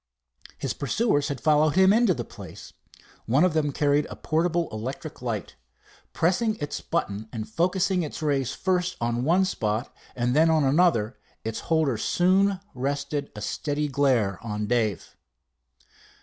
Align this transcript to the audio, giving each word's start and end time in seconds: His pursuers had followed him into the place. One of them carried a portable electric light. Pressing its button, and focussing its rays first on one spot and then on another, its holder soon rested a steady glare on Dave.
His 0.57 0.73
pursuers 0.73 1.27
had 1.27 1.39
followed 1.39 1.75
him 1.75 1.93
into 1.93 2.15
the 2.15 2.23
place. 2.25 2.73
One 3.27 3.43
of 3.43 3.53
them 3.53 3.71
carried 3.71 4.07
a 4.07 4.15
portable 4.15 4.67
electric 4.71 5.21
light. 5.21 5.55
Pressing 6.11 6.55
its 6.55 6.81
button, 6.81 7.29
and 7.31 7.45
focussing 7.47 8.01
its 8.01 8.19
rays 8.19 8.51
first 8.51 8.97
on 8.99 9.23
one 9.25 9.45
spot 9.45 9.95
and 10.15 10.35
then 10.35 10.49
on 10.49 10.63
another, 10.63 11.19
its 11.43 11.59
holder 11.69 11.99
soon 11.99 12.59
rested 12.73 13.31
a 13.35 13.41
steady 13.41 13.87
glare 13.87 14.39
on 14.41 14.65
Dave. 14.65 15.15